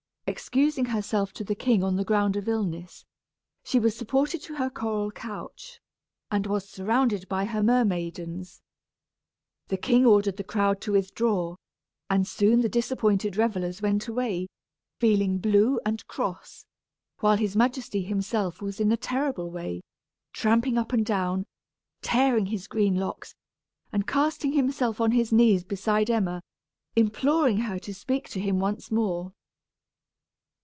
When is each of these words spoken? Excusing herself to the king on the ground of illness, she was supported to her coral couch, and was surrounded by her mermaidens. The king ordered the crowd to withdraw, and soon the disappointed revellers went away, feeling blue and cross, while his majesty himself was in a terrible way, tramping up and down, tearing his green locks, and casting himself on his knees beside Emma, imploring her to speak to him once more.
Excusing 0.27 0.85
herself 0.85 1.33
to 1.33 1.43
the 1.43 1.55
king 1.55 1.83
on 1.83 1.97
the 1.97 2.05
ground 2.05 2.37
of 2.37 2.47
illness, 2.47 3.03
she 3.65 3.79
was 3.79 3.97
supported 3.97 4.41
to 4.43 4.55
her 4.55 4.69
coral 4.69 5.11
couch, 5.11 5.81
and 6.31 6.47
was 6.47 6.69
surrounded 6.69 7.27
by 7.27 7.43
her 7.43 7.61
mermaidens. 7.61 8.61
The 9.67 9.75
king 9.75 10.05
ordered 10.05 10.37
the 10.37 10.45
crowd 10.45 10.79
to 10.81 10.93
withdraw, 10.93 11.57
and 12.09 12.25
soon 12.25 12.61
the 12.61 12.69
disappointed 12.69 13.35
revellers 13.35 13.81
went 13.81 14.07
away, 14.07 14.47
feeling 15.01 15.37
blue 15.39 15.81
and 15.85 16.07
cross, 16.07 16.65
while 17.19 17.35
his 17.35 17.57
majesty 17.57 18.01
himself 18.03 18.61
was 18.61 18.79
in 18.79 18.89
a 18.93 18.97
terrible 18.97 19.49
way, 19.51 19.81
tramping 20.31 20.77
up 20.77 20.93
and 20.93 21.05
down, 21.05 21.45
tearing 22.01 22.45
his 22.45 22.67
green 22.67 22.95
locks, 22.95 23.35
and 23.91 24.07
casting 24.07 24.53
himself 24.53 25.01
on 25.01 25.11
his 25.11 25.33
knees 25.33 25.65
beside 25.65 26.09
Emma, 26.09 26.41
imploring 26.95 27.57
her 27.57 27.77
to 27.79 27.93
speak 27.93 28.29
to 28.29 28.39
him 28.39 28.59
once 28.61 28.89
more. 28.89 29.33